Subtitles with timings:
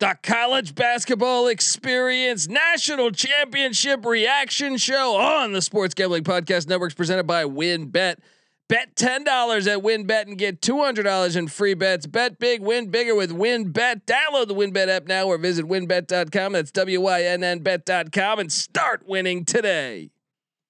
[0.00, 7.26] The college basketball experience national championship reaction show on the Sports Gambling Podcast Networks presented
[7.26, 8.16] by WynnBET.
[8.66, 12.06] Bet $10 at WynnBET and get $200 in free bets.
[12.06, 14.06] Bet big, win bigger with WynnBET.
[14.06, 16.54] Download the WynnBET app now or visit wynnbet.com.
[16.54, 20.12] That's W Y N N bet.com and start winning today.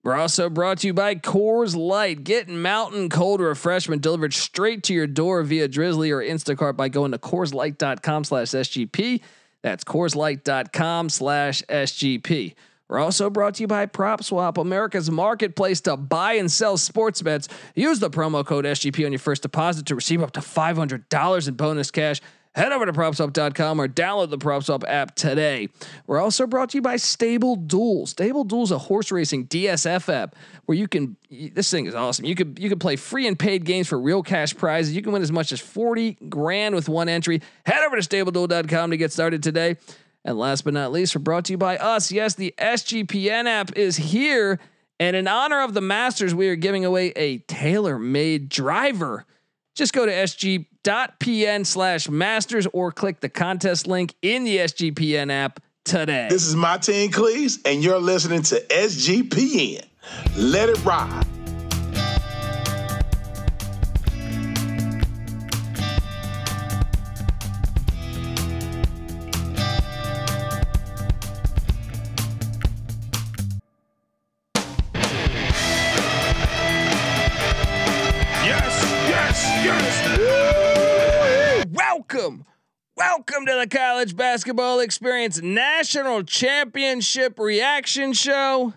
[0.03, 2.25] We're also brought to you by Coors Light.
[2.25, 7.13] Get mountain cold refreshment delivered straight to your door via Drizzly or Instacart by going
[7.13, 9.21] to CoorsLight.com slash SGP.
[9.63, 12.55] That's CoorsLight.com slash SGP.
[12.89, 17.49] We're also brought to you by PropSwap, America's marketplace to buy and sell sports bets.
[17.77, 21.55] Use the promo code SGP on your first deposit to receive up to $500 in
[21.55, 22.21] bonus cash.
[22.57, 25.69] Head over to propswap.com or download the PropSwap app today.
[26.09, 28.07] We're also brought to you by Stable Duel.
[28.07, 30.35] Stable Duel is a horse racing DSF app
[30.67, 31.17] where you can.
[31.31, 32.25] This thing is awesome.
[32.25, 34.97] You could you could play free and paid games for real cash prizes.
[34.97, 37.41] You can win as much as forty grand with one entry.
[37.67, 39.77] Head over to StableDuel.com to get started today.
[40.25, 42.11] And last but not least, we're brought to you by us.
[42.11, 44.59] Yes, the SGPN app is here.
[44.99, 49.25] And in honor of the Masters, we are giving away a tailor made driver.
[49.75, 50.13] Just go to
[50.85, 56.29] sg.pn slash masters or click the contest link in the SGPN app today.
[56.31, 59.85] This is my team, Cleese, and you're listening to SGPN.
[60.37, 61.27] Let it ride.
[83.71, 88.75] College Basketball Experience National Championship Reaction Show.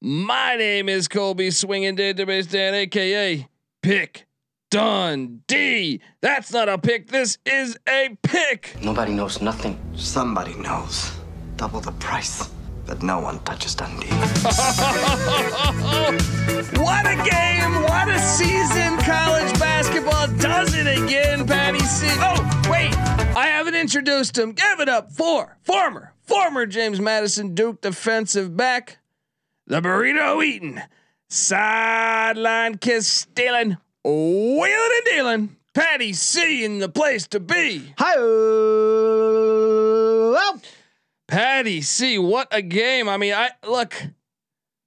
[0.00, 3.46] My name is Colby Swinging Database Dan, aka
[3.82, 4.26] Pick
[4.70, 6.00] Dundee.
[6.22, 7.08] That's not a pick.
[7.10, 8.76] This is a pick.
[8.82, 9.78] Nobody knows nothing.
[9.94, 11.12] Somebody knows.
[11.56, 12.48] Double the price,
[12.90, 14.08] but no one touches Dundee.
[16.80, 17.82] What a game!
[17.84, 18.98] What a season!
[18.98, 22.08] College basketball does it again, Patty C.
[22.10, 22.92] Oh, wait,
[23.36, 24.52] I haven't introduced him.
[24.52, 28.98] Give it up for former, former James Madison Duke defensive back,
[29.68, 30.82] the burrito eating,
[31.28, 35.56] sideline kiss stealing, wheeling and dealing.
[35.74, 37.94] Patty C in the place to be.
[37.98, 38.16] Hi.
[41.30, 43.08] Patty C, what a game!
[43.08, 43.94] I mean, I look.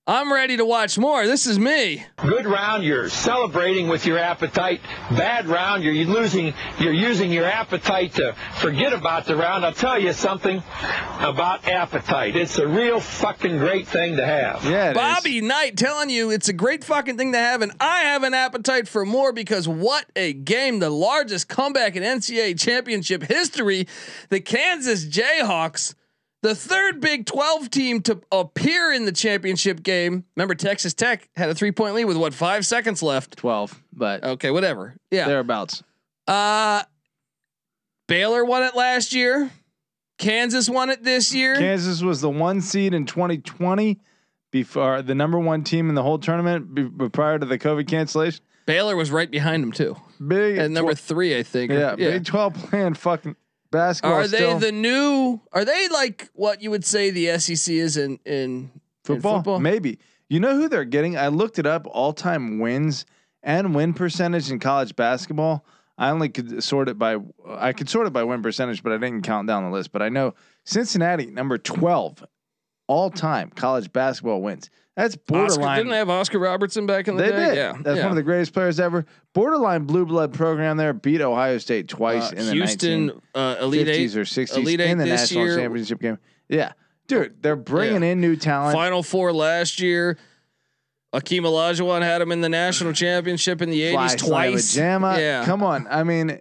[0.06, 1.26] I'm ready to watch more.
[1.26, 2.06] This is me.
[2.18, 4.82] Good round, you're celebrating with your appetite.
[5.12, 9.66] Bad round, you're losing, you're using your appetite to forget about the round.
[9.66, 10.62] I'll tell you something
[11.20, 12.36] about appetite.
[12.36, 14.66] It's a real fucking great thing to have.
[14.66, 15.44] Yeah, it Bobby is.
[15.44, 18.90] Knight telling you it's a great fucking thing to have, and I have an appetite
[18.90, 20.80] for more because what a game!
[20.80, 23.88] The largest comeback in NCAA championship history.
[24.28, 25.96] The Kansas Jayhawks,
[26.44, 30.24] the third Big 12 team to appear in the championship game.
[30.36, 33.36] Remember, Texas Tech had a three point lead with what five seconds left.
[33.38, 34.96] twelve, but Okay, whatever.
[35.10, 35.26] Yeah.
[35.28, 35.82] thereabouts.
[36.28, 36.84] Uh,
[38.08, 39.50] Baylor won it last year.
[40.20, 41.56] Kansas won it this year.
[41.56, 44.00] Kansas was the one seed in 2020
[44.52, 47.88] before the number one team in the whole tournament be, be- prior to the COVID
[47.88, 48.44] cancellation.
[48.66, 49.96] Baylor was right behind them too.
[50.26, 51.72] Big At number tw- three, I think.
[51.72, 53.36] yeah, Big 12 playing fucking
[53.74, 54.20] basketball.
[54.20, 54.60] Are they still.
[54.60, 55.42] the new?
[55.52, 58.72] Are they like what you would say the SEC is in in in
[59.04, 59.40] football?
[59.40, 59.60] football?
[59.60, 60.00] Maybe.
[60.30, 61.18] You know who they're getting?
[61.18, 61.86] I looked it up.
[61.88, 63.06] All time wins
[63.44, 65.66] and win percentage in college basketball.
[65.98, 67.18] I only could sort it by
[67.48, 69.92] I could sort it by win percentage, but I didn't count down the list.
[69.92, 70.34] But I know
[70.64, 72.24] Cincinnati number 12
[72.88, 74.70] all time college basketball wins.
[74.96, 75.78] That's Oscar, borderline.
[75.78, 77.46] didn't they have Oscar Robertson back in the They day?
[77.48, 77.56] did.
[77.56, 78.04] Yeah, That's yeah.
[78.04, 79.06] one of the greatest players ever.
[79.34, 80.94] Borderline blue blood program there.
[80.94, 84.80] Beat Ohio State twice Uh, in the Houston uh, Elite 1950s Eight, or 60s Elite
[84.82, 85.58] in the this national year.
[85.58, 86.20] championship game.
[86.48, 86.74] Yeah,
[87.08, 88.10] dude, they're bringing Yeah.
[88.10, 88.76] in new talent.
[88.76, 90.18] Final Four last year.
[91.14, 94.76] Akeem Olajuwon had him in the national championship in the eighties Slamma twice.
[94.78, 95.88] Yeah, Come on.
[95.90, 96.40] I mean,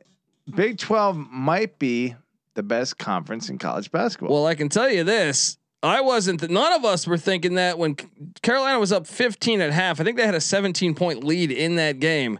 [0.55, 2.17] Big 12 might be
[2.55, 4.35] the best conference in college basketball.
[4.35, 5.57] Well, I can tell you this.
[5.83, 6.41] I wasn't.
[6.41, 8.07] Th- none of us were thinking that when C-
[8.43, 10.01] Carolina was up 15 at half.
[10.01, 12.39] I think they had a 17 point lead in that game,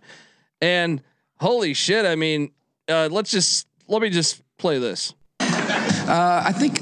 [0.61, 1.03] and
[1.41, 2.05] holy shit!
[2.07, 2.53] I mean,
[2.89, 5.15] uh, let's just let me just play this.
[5.41, 6.81] Uh, I think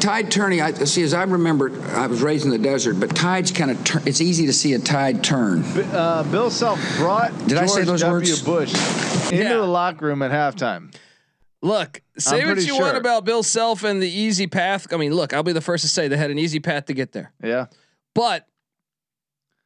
[0.00, 0.60] tide turning.
[0.60, 1.02] I see.
[1.02, 3.82] As I remember, I was raised in the desert, but tides kind of.
[3.84, 5.62] Tur- it's easy to see a tide turn.
[5.92, 8.12] uh, Bill Self brought Did I George say those W.
[8.14, 8.42] words?
[8.42, 8.74] Bush
[9.32, 9.54] into Yeah.
[9.56, 10.94] the locker room at halftime.
[11.62, 14.92] Look, say what you want about Bill Self and the easy path.
[14.92, 16.94] I mean, look, I'll be the first to say they had an easy path to
[16.94, 17.32] get there.
[17.42, 17.66] Yeah.
[18.14, 18.46] But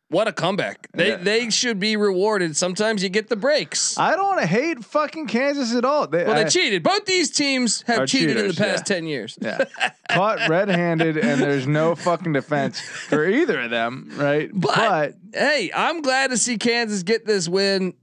[0.09, 0.89] What a comeback!
[0.93, 1.17] They Yeah.
[1.17, 2.57] they should be rewarded.
[2.57, 3.97] Sometimes you get the breaks.
[3.99, 6.07] I don't want to hate fucking Kansas at all.
[6.07, 6.83] They, well, they I- cheated.
[6.83, 8.95] Both these teams have cheated in the past yeah.
[8.97, 9.37] ten years.
[9.41, 9.65] Yeah.
[10.11, 14.51] Caught red-handed, and there's no fucking defense for either of them, right?
[14.53, 17.95] But, hey, I'm glad to see Kansas get this win.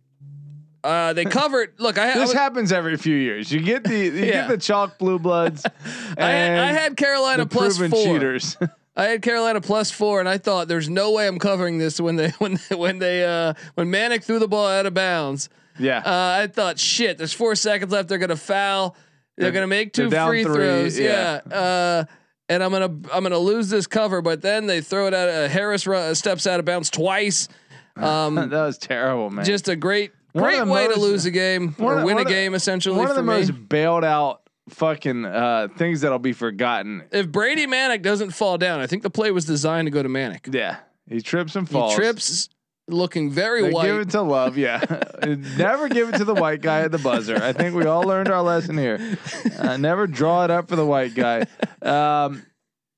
[0.83, 1.73] Uh, they covered.
[1.77, 3.51] Look, I, I, this was- happens every few years.
[3.51, 4.31] You get the you Yeah.
[4.31, 5.63] get the chalk blue bloods.
[6.17, 8.03] I, had, I had Carolina proven four.
[8.03, 8.57] cheaters.
[8.95, 12.15] I had Carolina plus four, and I thought there's no way I'm covering this when
[12.17, 15.49] they when they, when they uh, when Manek threw the ball out of bounds.
[15.79, 15.99] yeah.
[15.99, 18.09] Uh, I thought, shit, there's four seconds left.
[18.09, 18.95] They're gonna foul.
[19.37, 20.99] They're, They're- gonna make two free three, throws.
[20.99, 21.39] Yeah.
[21.49, 21.55] yeah.
[21.57, 22.03] Uh,
[22.49, 24.21] and I'm gonna I'm gonna lose this cover.
[24.21, 25.29] But then they throw it out.
[25.29, 27.47] Uh, Harris run, steps out of bounds twice.
[27.95, 29.45] Um, that was terrible, man.
[29.45, 32.97] just a great great way to lose a game or of- win a game essentially
[32.97, 33.27] one of the me.
[33.39, 37.03] most bailed out fucking uh, things that'll be forgotten.
[37.11, 40.09] if Brady Manek doesn't fall down, I think the play was designed to go to
[40.09, 40.53] Manek.
[40.53, 40.77] Yeah,
[41.09, 41.91] he trips and falls.
[41.93, 42.49] He trips,
[42.87, 43.85] looking very They white.
[43.87, 44.83] give it to love, yeah.
[45.57, 47.41] never give it to the white guy at the buzzer.
[47.41, 49.17] I think we all learned our lesson here.
[49.57, 51.45] Uh, never draw it up for the white guy.
[51.81, 52.45] Um,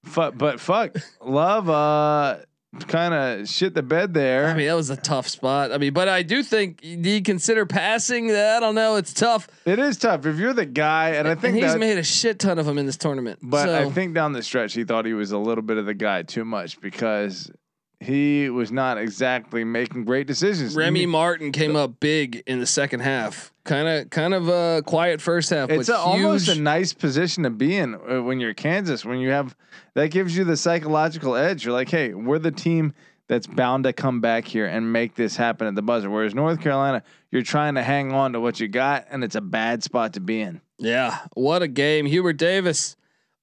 [0.06, 2.38] fu- but fuck, love uh,
[2.88, 4.48] kind of shit the bed there.
[4.48, 5.72] I mean, that was a tough spot.
[5.72, 8.32] I mean, but I do think do you consider passing?
[8.32, 8.96] I don't know.
[8.96, 9.48] It's tough.
[9.66, 11.80] it is tough if you're the guy, and I think and he's that.
[11.80, 13.40] made a shit ton of them in this tournament.
[13.42, 15.86] But so, I think down the stretch, he thought he was a little bit of
[15.86, 17.52] the guy too much because
[18.00, 20.76] he was not exactly making great decisions.
[20.76, 23.53] Remy Martin came up big in the second half.
[23.66, 25.70] Kind of, kind of a quiet first half.
[25.70, 29.06] It's a, almost a nice position to be in uh, when you're Kansas.
[29.06, 29.56] When you have
[29.94, 31.64] that gives you the psychological edge.
[31.64, 32.94] You're like, hey, we're the team
[33.28, 36.10] that's bound to come back here and make this happen at the buzzer.
[36.10, 39.42] Whereas North Carolina, you're trying to hang on to what you got, and it's a
[39.42, 40.62] bad spot to be in.
[40.78, 42.06] Yeah, what a game!
[42.06, 42.96] Hubert Davis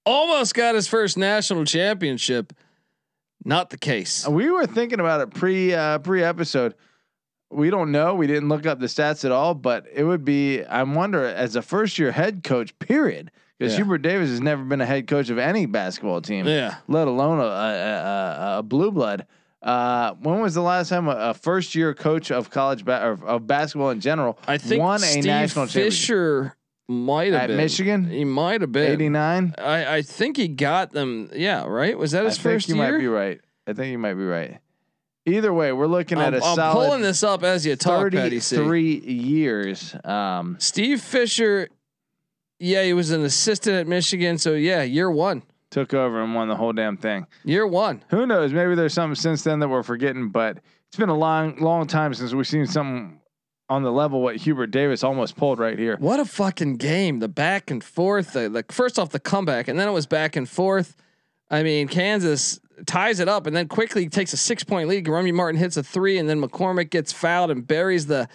[0.04, 2.52] almost got his first national championship.
[3.44, 4.28] Not the case.
[4.28, 6.74] We were thinking about it pre uh, pre episode.
[7.50, 8.14] We don't know.
[8.14, 10.62] We didn't look up the stats at all, but it would be.
[10.64, 13.78] I wonder as a first year head coach, period, because Yeah.
[13.78, 16.46] Hubert Davis has never been a head coach of any basketball team.
[16.46, 16.76] Yeah.
[16.86, 19.26] let alone a, a, a, a blue blood.
[19.62, 23.26] Uh, when was the last time a, a first year coach of college ba- or
[23.26, 25.92] of basketball in general I think won a Steve national championship?
[25.92, 26.56] Fisher
[26.88, 28.08] might have At been Michigan?
[28.08, 28.90] He might have been.
[28.92, 29.54] Eighty nine.
[29.58, 31.30] I, I think he got them.
[31.34, 31.98] Yeah, right.
[31.98, 32.90] Was that I his think first you year?
[32.92, 33.40] might be right.
[33.66, 34.58] I think you might be right.
[35.30, 38.10] Either way, we're looking I'm, at a I'm solid pulling this up as you talk,
[38.12, 38.56] Patty C.
[38.56, 39.94] thirty-three years.
[40.04, 41.68] Um, Steve Fisher.
[42.58, 44.36] Yeah, he was an assistant at Michigan.
[44.36, 45.42] So yeah, year one.
[45.70, 47.26] took over and won the whole damn thing.
[47.44, 48.02] Year one.
[48.10, 48.52] Who knows?
[48.52, 52.12] Maybe there's something since then that we're forgetting, but it's been a long, long time
[52.12, 53.20] since we've seen something
[53.68, 55.96] on the level what Hubert Davis almost pulled right here.
[55.98, 57.20] What a fucking game!
[57.20, 58.32] The back and forth.
[58.32, 60.96] The, like first off the comeback, and then it was back and forth.
[61.48, 65.06] I mean, Kansas ties it up, and then quickly takes a six point lead.
[65.08, 68.28] Remy Martin hits a three, and then McCormick gets fouled and buries the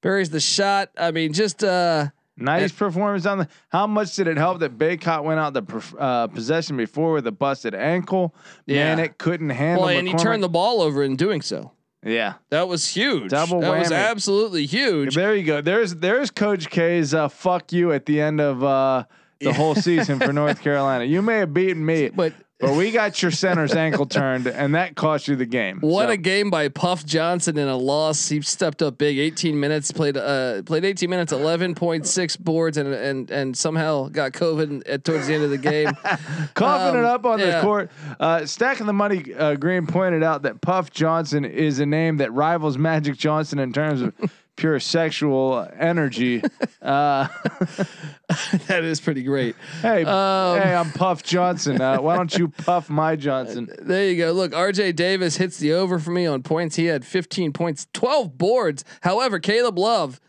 [0.00, 0.90] buries the shot.
[0.98, 3.48] I mean, just uh, Nice performance on the.
[3.68, 7.32] How much did it help that Bacot went out the uh, possession before with a
[7.32, 8.34] busted ankle?
[8.66, 8.96] Yeah.
[8.96, 9.84] Man, it couldn't handle.
[9.84, 11.72] well, and he turned the ball over in doing so.
[12.04, 13.30] Yeah, That was huge.
[13.30, 15.14] Double that was absolutely huge.
[15.14, 15.60] there you go.
[15.60, 19.04] There's there's Coach K's uh, fuck you at the end of uh,
[19.40, 21.04] the whole season for North Carolina.
[21.04, 22.32] You may have beaten me, But
[22.62, 25.80] but we got your center's ankle turned, and that cost you the game.
[25.80, 28.28] What So- a game by Puff Johnson in a loss.
[28.30, 29.18] He stepped up big.
[29.18, 30.16] 18 minutes played.
[30.16, 35.34] Uh, played 18 minutes, 11.6 boards, and and and somehow got COVID at towards the
[35.34, 35.92] end of the game.
[36.54, 37.56] coughing it Um, up on yeah.
[37.56, 37.90] the court.
[38.20, 39.24] Uh, Stacking the money.
[39.36, 43.72] Uh, Green pointed out that Puff Johnson is a name that rivals Magic Johnson in
[43.72, 44.14] terms of
[44.56, 46.42] pure sexual energy.
[46.82, 47.28] Uh,
[48.66, 49.54] that is pretty great.
[49.82, 51.80] hey, Um, hey, I'm Puff Johnson.
[51.80, 53.68] Uh, why don't you puff my Johnson?
[53.82, 54.32] There you go.
[54.32, 56.74] Look, RJ Davis hits the over for me on points.
[56.74, 58.84] He had 15 points, 12 boards.
[59.02, 60.20] However, Caleb Love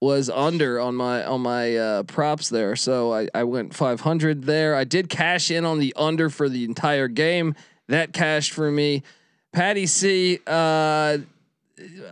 [0.00, 4.74] was under on my on my uh, props there, so I, I went 500 there.
[4.74, 7.54] I did cash in on the under for the entire game.
[7.86, 9.04] That cashed for me.
[9.52, 10.40] Patty C.
[10.44, 11.18] Uh,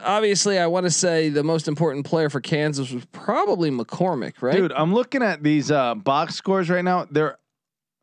[0.03, 4.57] obviously, I want to say the most important player for Kansas was probably McCormick, right?
[4.57, 7.07] Dude, I'm looking at these uh, box scores right now.
[7.11, 7.39] They're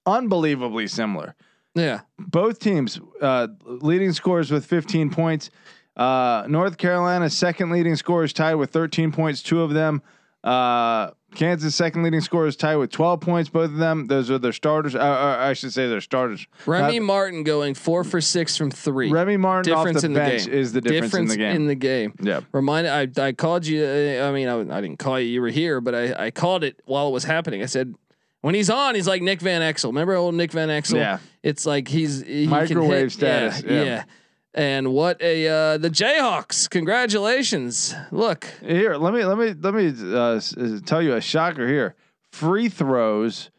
[0.05, 1.35] unbelievably similar.
[1.73, 2.01] Yeah.
[2.19, 5.49] both teams uh, leading scores with 15 points.
[5.95, 10.01] Uh, North Carolina's second leading scorers tied with 13 points, two of them.
[10.43, 14.07] Uh, Kansas second leading scorers tied with 12 points, both of them.
[14.07, 14.95] Those are their starters.
[14.95, 16.45] Uh, uh, I should say their starters.
[16.65, 19.11] Remy Not- Martin going four for six from three.
[19.11, 21.55] Remy Martin off difference the in the bench game is the difference, in the game.
[21.55, 22.13] in the game.
[22.21, 22.41] yeah.
[22.51, 23.83] Remind I I called you.
[23.83, 25.27] uh, I mean, I, I didn't call you.
[25.27, 27.61] You were here, but I I called it while it was happening.
[27.63, 27.95] I said.
[28.43, 29.89] When he's on, he's like Nick Van Exel.
[29.89, 30.95] Remember old Nick Van Exel?
[30.95, 31.19] Yeah.
[31.43, 33.83] It's like he's he can Microwave hit- status, Yeah, yeah.
[33.83, 34.03] yeah.
[34.53, 36.69] And what a uh, the Jayhawks!
[36.69, 37.95] Congratulations!
[38.11, 41.95] Look, Here, let me let me let me uh, uh, tell you a shocker here.
[42.31, 43.49] Free throws.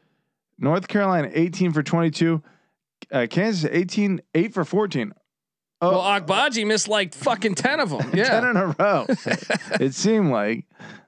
[0.58, 2.42] North Carolina 18 for 22.
[3.10, 5.12] Uh, Kansas 18 8 for 14.
[5.80, 8.10] Oh, well, Agbaji missed like fucking ten of them.
[8.14, 8.40] Yeah.
[8.40, 9.06] 10 in a row.
[9.80, 10.66] it seemed like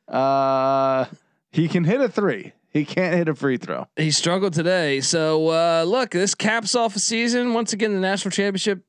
[0.09, 1.05] uh,
[1.53, 2.53] he can hit a 3.
[2.71, 3.87] He can't hit a free throw.
[3.95, 5.01] he struggled today.
[5.01, 7.55] So uh, look, this caps off a season.
[7.55, 8.83] Once again, the national championship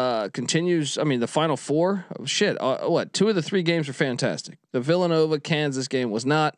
[0.00, 0.96] uh, continues.
[0.98, 2.06] I mean, the final four.
[2.18, 3.12] Oh, shit, uh, what?
[3.12, 4.58] Two of the three games were fantastic.
[4.72, 6.56] The Villanova Kansas game was not.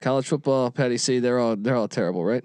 [0.00, 1.18] College football, Patty C.
[1.18, 2.44] They're all they're all terrible, right?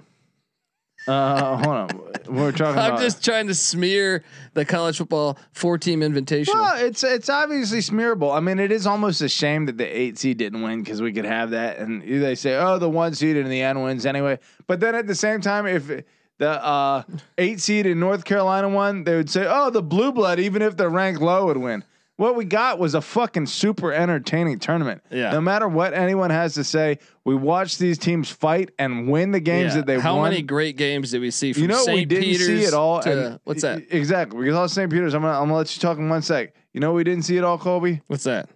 [1.07, 1.89] Uh, hold on.
[2.27, 4.23] We're talking I'm about just trying to smear
[4.55, 6.53] the college football four team invitation.
[6.57, 8.35] Well, it's it's obviously smearable.
[8.35, 11.13] I mean, it is almost a shame that the eight seed didn't win because we
[11.13, 14.39] could have that, and they say, "Oh, the one seed in the end wins anyway."
[14.67, 16.03] But then at the same time, if
[16.37, 17.03] the uh,
[17.37, 20.75] eight seed in North Carolina won, they would say, "Oh, the blue blood, even if
[20.77, 21.83] they're ranked low, would win."
[22.17, 25.01] What we got was a fucking super entertaining tournament.
[25.11, 25.31] Yeah.
[25.31, 29.41] No matter what anyone has to say, we watched these teams fight and win the
[29.41, 29.79] games Yeah.
[29.81, 30.01] that they won.
[30.03, 30.29] How won.
[30.31, 31.93] many great games did we see from You know, St.
[31.93, 33.01] we didn't Peter's see it all.
[33.01, 33.81] to- and- what's that?
[33.91, 34.39] Exactly.
[34.39, 34.89] We saw St.
[34.89, 35.13] Peter's.
[35.13, 36.53] I'm gonna, I'm gonna let you talk in one sec.
[36.71, 38.01] You know, we didn't see it all, Colby.
[38.07, 38.47] What's that?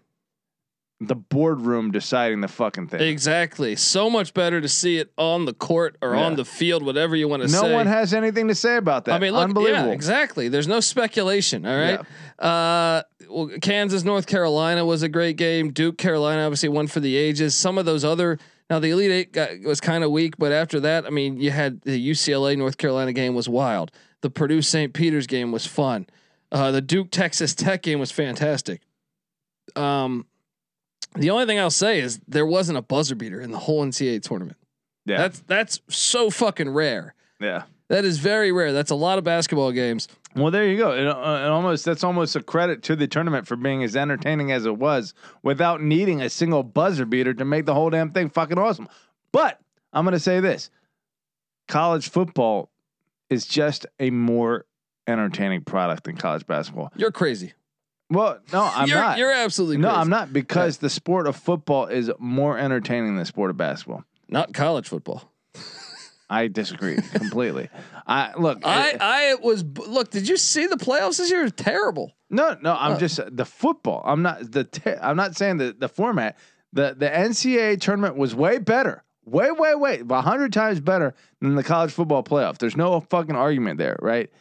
[1.01, 2.99] The boardroom deciding the fucking thing.
[3.01, 3.77] Exactly.
[3.77, 6.23] So much better to see it on the court or Yeah.
[6.25, 7.69] on the field, whatever you want to No say.
[7.69, 9.13] No one has anything to say about that.
[9.13, 9.87] I mean, look, unbelievable.
[9.87, 10.49] yeah, exactly.
[10.49, 11.65] There's no speculation.
[11.65, 11.99] All right.
[12.37, 15.71] Uh, well, Kansas, North Carolina was a great game.
[15.71, 17.55] Duke, Carolina, obviously one for the ages.
[17.55, 18.37] Some of those other
[18.69, 21.49] now the Elite Eight got, was kind of weak, but after that, I mean, you
[21.49, 23.91] had the UCLA North Carolina game was wild.
[24.21, 24.93] The Purdue St.
[24.93, 26.05] Peter's game was fun.
[26.51, 28.81] Uh, the Duke Texas Tech game was fantastic.
[29.75, 30.25] Um,
[31.15, 34.21] the only thing I'll say is there wasn't a buzzer beater in the whole NCAA
[34.21, 34.57] tournament.
[35.05, 37.15] Yeah, That's that's so fucking rare.
[37.39, 37.63] yeah.
[37.87, 38.71] That is very rare.
[38.71, 40.07] That's a lot of basketball games.
[40.35, 40.91] Well, there you go.
[40.91, 41.11] It, uh,
[41.43, 44.77] it almost that's almost a credit to the tournament for being as entertaining as it
[44.77, 48.87] was, without needing a single buzzer beater to make the whole damn thing fucking awesome.
[49.31, 49.59] But
[49.91, 50.69] I'm gonna say this:
[51.67, 52.69] college football
[53.31, 54.65] is just a more
[55.07, 56.91] entertaining product than college basketball.
[56.95, 57.53] You're crazy.
[58.09, 59.17] Well, no, I'm you're, not.
[59.17, 59.99] You're absolutely no, crazy.
[60.01, 64.03] I'm not because the sport of football is more entertaining than the sport of basketball.
[64.27, 65.31] Not college football.
[66.29, 67.69] I disagree completely.
[68.05, 68.59] I look.
[68.65, 70.11] I it- I was look.
[70.11, 71.49] Did you see the playoffs this year?
[71.49, 72.13] Terrible.
[72.29, 72.75] no, no.
[72.77, 74.03] I'm Uh, just the football.
[74.05, 74.63] I'm not the.
[74.63, 76.37] Te- I'm not saying the the format.
[76.73, 79.03] The the NCAA tournament was way better.
[79.25, 82.57] Way, way, way, a hundred times better than the college football playoff.
[82.57, 84.31] There's no fucking argument there, right?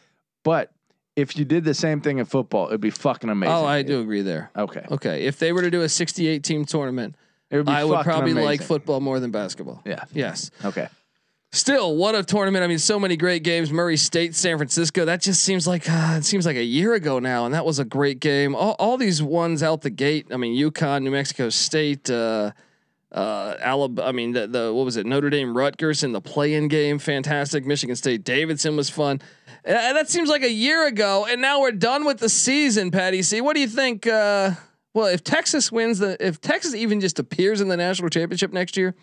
[0.43, 0.71] But
[1.19, 3.53] if you did the same thing in football, it'd be fucking amazing.
[3.53, 4.51] Oh, I do agree there.
[4.55, 7.15] Okay, Okay, if they were to do a 68 team tournament,
[7.49, 9.81] it would be I would fucking probably like football more than basketball.
[9.85, 10.03] Yeah.
[10.13, 10.51] Yes.
[10.63, 10.87] Okay.
[11.51, 12.63] Still, what a tournament!
[12.63, 13.71] I mean, so many great games.
[13.71, 15.05] Murray State, San Francisco.
[15.05, 17.79] That just seems like uh, it seems like a year ago now, and that was
[17.79, 18.53] a great game.
[18.53, 20.27] All, all these ones out the gate.
[20.31, 22.51] I mean, UConn, New Mexico State, uh,
[23.11, 24.07] uh, Alabama.
[24.07, 25.07] I mean, the, the what was it?
[25.07, 26.99] Notre Dame, Rutgers in the play-in game.
[26.99, 27.65] Fantastic.
[27.65, 29.19] Michigan State, Davidson was fun.
[29.65, 32.91] And that seems like a year ago, and now we're done with the season.
[32.91, 34.07] Patty C, what do you think?
[34.07, 34.51] Uh,
[34.93, 38.77] well, if Texas wins the, if Texas even just appears in the national championship next
[38.77, 38.95] year,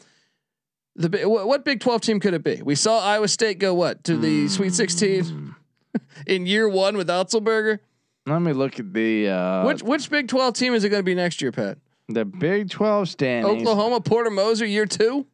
[0.95, 2.63] the what, what Big Twelve team could it be?
[2.63, 5.55] We saw Iowa State go what to the Sweet Sixteen
[6.27, 7.81] in year one with Otzelberger.
[8.27, 11.05] Let me look at the uh, which which Big Twelve team is it going to
[11.05, 11.79] be next year, Pat?
[12.09, 13.63] the Big Twelve standings.
[13.63, 15.27] Oklahoma, Porter Moser, year two.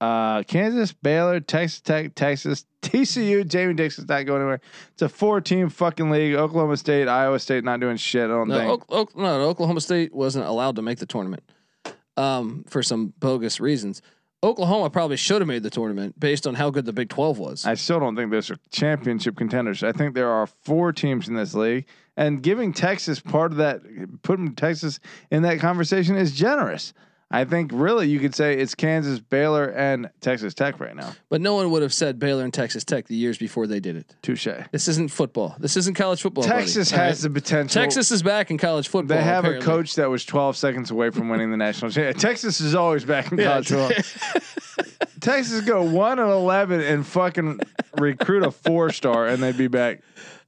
[0.00, 3.46] Uh, Kansas, Baylor, Texas Tech, Texas, TCU.
[3.46, 4.60] Jamie Dixon's not going anywhere.
[4.92, 6.34] It's a four-team fucking league.
[6.34, 8.24] Oklahoma State, Iowa State, not doing shit.
[8.24, 8.70] I don't No, think.
[8.70, 11.42] Oak, Oak, no, Oklahoma State wasn't allowed to make the tournament
[12.16, 14.00] um, for some bogus reasons.
[14.42, 17.66] Oklahoma probably should have made the tournament based on how good the Big Twelve was.
[17.66, 19.82] I still don't think those are championship contenders.
[19.82, 21.84] I think there are four teams in this league,
[22.16, 23.82] and giving Texas part of that,
[24.22, 24.98] putting Texas
[25.30, 26.94] in that conversation is generous.
[27.32, 31.12] I think really you could say it's Kansas, Baylor, and Texas Tech right now.
[31.28, 33.94] but no one would have said Baylor and Texas Tech the years before they did
[33.94, 34.16] it.
[34.20, 34.48] Touche.
[34.72, 35.54] This isn't football.
[35.60, 36.42] This isn't college football.
[36.42, 37.32] Texas All has right?
[37.32, 37.80] the potential.
[37.82, 39.16] Texas is back in college football.
[39.16, 39.64] They have apparently.
[39.64, 42.20] a coach that was 12 seconds away from winning the national championship.
[42.30, 43.62] Texas is always back in Yeah.
[43.62, 44.84] college football.
[45.20, 47.60] Texas go one and 11 and fucking
[47.98, 50.00] recruit a four star, and they'd be back.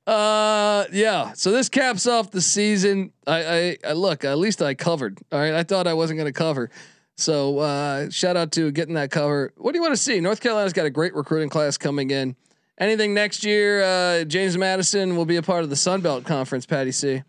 [0.07, 1.33] Uh, yeah.
[1.35, 3.13] So this caps off the season.
[3.27, 4.25] I, I, I look.
[4.25, 5.19] At least I covered.
[5.31, 5.55] All right.
[5.55, 6.71] I thought I wasn't going to cover.
[7.17, 9.53] So uh, shout out to getting that cover.
[9.57, 10.21] What do you want to see?
[10.21, 12.35] North Carolina's got a great recruiting class coming in.
[12.79, 13.83] Anything next year?
[13.83, 16.67] Uh, James Madison will be a part of the Sun Belt Conference.
[16.67, 17.23] Patty C.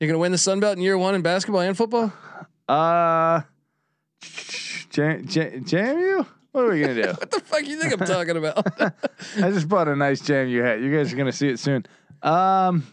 [0.00, 2.12] You're going to win the Sun Belt in year one in basketball and football.
[2.68, 3.42] Uh,
[4.90, 6.26] jam, jam, jam you?
[6.52, 7.08] What are we gonna do?
[7.18, 8.66] What the fuck you think I'm talking about?
[9.36, 10.80] I just bought a nice jam you hat.
[10.80, 11.86] You guys are gonna see it soon.
[12.22, 12.86] Um,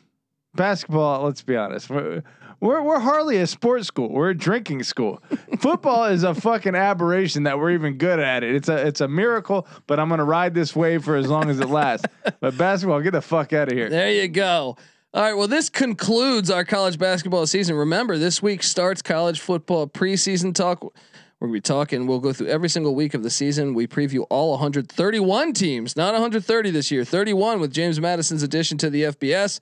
[0.55, 1.23] basketball.
[1.23, 1.89] Let's be honest.
[1.89, 2.23] We're,
[2.59, 4.09] we're we're hardly a sports school.
[4.09, 5.21] We're a drinking school.
[5.59, 8.55] Football is a fucking aberration that we're even good at it.
[8.55, 9.67] It's a it's a miracle.
[9.87, 12.07] But I'm gonna ride this wave for as long as it lasts.
[12.39, 13.89] but basketball, get the fuck out of here.
[13.89, 14.77] There you go.
[15.13, 15.33] All right.
[15.33, 17.75] Well, this concludes our college basketball season.
[17.75, 20.93] Remember, this week starts college football preseason talk.
[21.39, 22.07] We're gonna be talking.
[22.07, 23.73] We'll go through every single week of the season.
[23.73, 28.89] We preview all 131 teams, not 130 this year, 31 with James Madison's addition to
[28.89, 29.59] the FBS.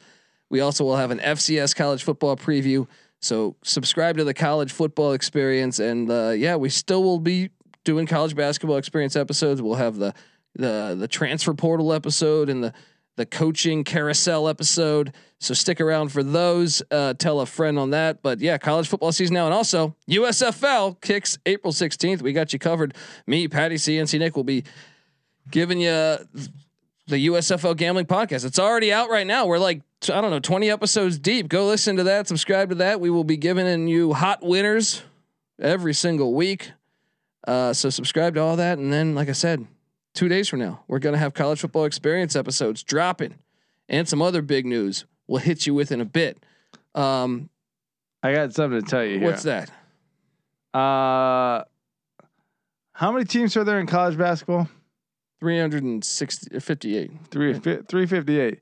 [0.49, 2.87] We also will have an FCS college football preview.
[3.21, 7.49] So subscribe to the college football experience, and uh, yeah, we still will be
[7.83, 9.61] doing college basketball experience episodes.
[9.61, 10.13] We'll have the
[10.55, 12.73] the the transfer portal episode and the
[13.15, 15.13] the coaching carousel episode.
[15.39, 16.81] So stick around for those.
[16.89, 18.21] Uh, tell a friend on that.
[18.21, 22.21] But yeah, college football season now, and also USFL kicks April sixteenth.
[22.21, 22.95] We got you covered.
[23.27, 24.63] Me, Patty C, NC Nick will be
[25.51, 25.89] giving you
[27.07, 28.45] the USFL gambling podcast.
[28.45, 29.45] It's already out right now.
[29.45, 31.49] We're like I don't know, twenty episodes deep.
[31.49, 32.27] Go listen to that.
[32.27, 32.99] Subscribe to that.
[32.99, 35.03] We will be giving you hot winners
[35.59, 36.71] every single week.
[37.45, 39.67] Uh, so subscribe to all that, and then, like I said,
[40.13, 43.35] two days from now, we're gonna have college football experience episodes dropping,
[43.89, 45.05] and some other big news.
[45.27, 46.43] We'll hit you with in a bit.
[46.95, 47.49] Um,
[48.21, 49.27] I got something to tell you here.
[49.29, 49.69] what's that?
[50.73, 51.63] Uh,
[52.93, 54.69] how many teams are there in college basketball?
[55.39, 57.11] 360 58.
[57.29, 58.61] Three three fifty eight.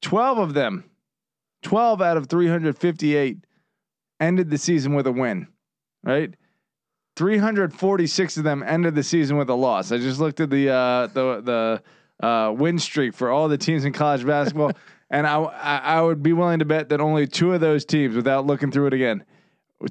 [0.00, 0.84] Twelve of them,
[1.62, 3.38] twelve out of three hundred fifty eight,
[4.20, 5.48] ended the season with a win.
[6.04, 6.34] Right.
[7.20, 9.92] 346 of them ended the season with a loss.
[9.92, 11.82] I just looked at the uh, the
[12.20, 14.72] the uh, win streak for all the teams in college basketball,
[15.10, 18.16] and I, I I would be willing to bet that only two of those teams,
[18.16, 19.22] without looking through it again,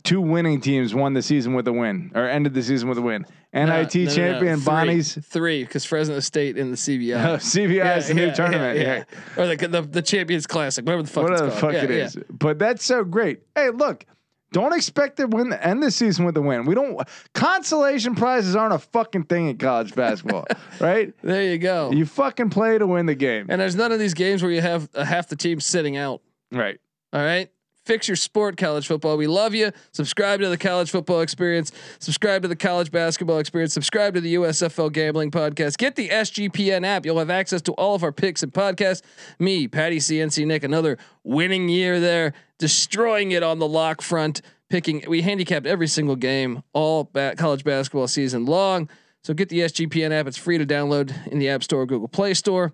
[0.01, 3.01] two winning teams won the season with a win or ended the season with a
[3.03, 3.27] win.
[3.53, 4.65] NIT No, no, no, champion three.
[4.65, 7.13] Bonnie's three because Fresno State in the CBI.
[7.35, 8.79] CBI is the new tournament.
[8.79, 9.03] Yeah,
[9.37, 12.05] Or the, the the Champions Classic, whatever the fuck Whatever the fuck Yeah, it yeah.
[12.05, 12.17] is.
[12.31, 13.41] But that's so great.
[13.53, 14.07] Hey, look,
[14.51, 16.65] don't expect to win the end the season with a win.
[16.65, 16.99] We don't
[17.33, 20.45] consolation prizes aren't a fucking thing in college basketball,
[20.79, 21.13] right?
[21.21, 21.91] There you go.
[21.91, 23.47] You fucking play to win the game.
[23.49, 26.21] and there's none of these games where you have uh, half the team sitting out.
[26.51, 26.79] Right.
[27.13, 27.49] All right.
[27.89, 29.17] Fix your sport, college football.
[29.17, 29.71] We love you.
[29.93, 31.71] Subscribe to the college football experience.
[31.97, 33.73] Subscribe to the college basketball experience.
[33.73, 35.79] Subscribe to the USFL gambling podcast.
[35.79, 37.03] Get the SGPN app.
[37.03, 39.01] You'll have access to all of our picks and podcasts.
[39.39, 44.43] Me, Patty CNC Nick, another winning year there, destroying it on the lock front.
[44.69, 48.87] Picking, we handicapped every single game all ba- college basketball season long.
[49.23, 50.27] So get the SGPN app.
[50.27, 52.71] It's free to download in the App Store, or Google Play Store.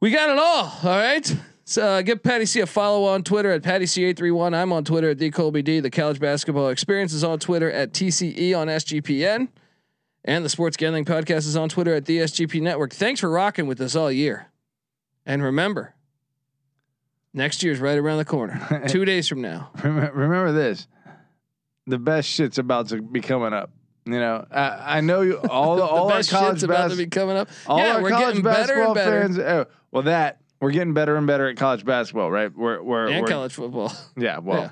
[0.00, 0.72] We got it all.
[0.82, 1.36] All right.
[1.68, 4.54] So uh, give Patty C a follow on Twitter at Patty C831.
[4.54, 5.82] I'm on Twitter at TheColbyD.
[5.82, 9.48] The College Basketball Experience is on Twitter at TCE on SGPN.
[10.24, 12.94] And the Sports Gambling Podcast is on Twitter at the SGP Network.
[12.94, 14.46] Thanks for rocking with us all year.
[15.26, 15.94] And remember,
[17.34, 18.84] next year's right around the corner.
[18.88, 19.70] Two days from now.
[19.84, 20.88] Remember, this:
[21.86, 23.72] the best shit's about to be coming up.
[24.06, 26.96] You know, I, I know you all the, all the our college shit's about to
[26.96, 27.26] be basketball.
[27.26, 27.50] coming up.
[27.66, 29.20] All yeah, our we're college getting better and better.
[29.20, 29.38] fans.
[29.38, 32.50] Oh, well, that we're getting better and better at college basketball, right?
[32.56, 33.92] We're we're, and we're college football.
[34.16, 34.70] Yeah, well, Yeah.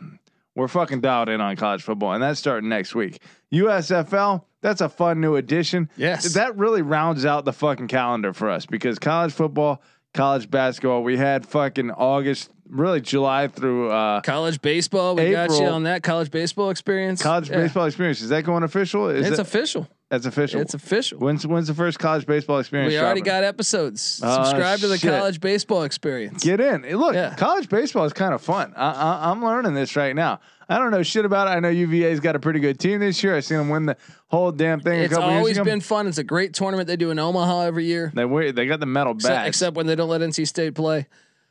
[0.55, 3.21] we're fucking dialed in on college football, and that's starting next week.
[3.53, 5.91] USFL, that's a fun new addition.
[5.97, 6.35] Yes.
[6.35, 9.83] that really rounds out the fucking calendar for us because college football,
[10.15, 15.15] college basketball, we had fucking August, really July through uh, College baseball.
[15.17, 17.23] We got you on that college baseball experience.
[17.23, 17.57] college Yeah.
[17.59, 18.21] baseball experience.
[18.21, 19.09] Is that going official?
[19.11, 19.89] Is It's that, official.
[20.11, 20.61] That's official.
[20.61, 21.19] It's official.
[21.19, 22.93] when's when's the first college baseball experience?
[22.93, 23.43] We already dropping?
[23.43, 24.21] got episodes.
[24.23, 25.11] Oh, Subscribe to the shit.
[25.11, 26.45] college baseball experience.
[26.45, 26.85] Get in.
[26.85, 27.35] Hey, Look, Yeah.
[27.35, 28.73] college baseball is kind of fun.
[28.77, 30.41] I, I, I'm learning this right now.
[30.69, 31.51] I don't know shit about it.
[31.53, 33.37] I know UVA's got a pretty good team this year.
[33.37, 33.97] I seen them win the
[34.29, 36.07] whole damn thing a it's always been fun.
[36.09, 38.11] It's a great tournament they do in Omaha every year.
[38.15, 41.07] They they got the metal Except, except when they don't let NC State play.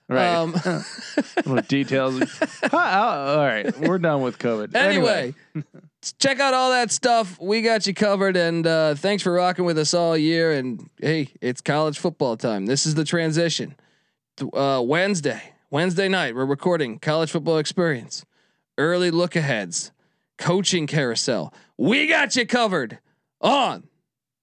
[0.10, 0.36] Right.
[0.36, 0.54] Um,
[1.38, 2.22] Little details.
[2.72, 4.76] All right, we're done with COVID.
[4.76, 5.34] anyway,
[6.20, 7.40] check out all that stuff.
[7.40, 8.38] We got you covered.
[8.38, 10.52] And uh, thanks for rocking with us all year.
[10.54, 12.66] And hey, it's college football time.
[12.66, 13.76] This is the transition.
[14.54, 15.42] Uh, Wednesday,
[15.72, 18.26] Wednesday night, we're recording college football experience,
[18.78, 19.92] early look aheads,
[20.38, 21.54] coaching carousel.
[21.78, 23.00] We got you covered
[23.42, 23.88] on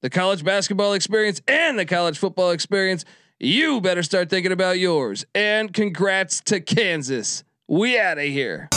[0.00, 3.04] the college basketball experience and the college football experience.
[3.44, 5.24] You better start thinking about yours.
[5.34, 7.42] And congrats to Kansas.
[7.66, 8.68] We out of here.